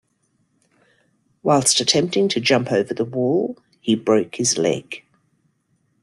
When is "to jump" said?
2.29-2.71